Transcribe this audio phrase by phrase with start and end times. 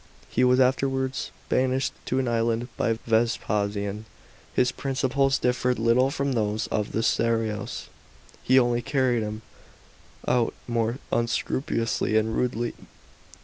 [0.31, 4.05] He was afterwards banished to an island by Vespasian.
[4.51, 7.85] His principles differed little from those of the Stoios;
[8.41, 9.43] he only carried them
[10.27, 12.73] out more unscrupulously and rudely.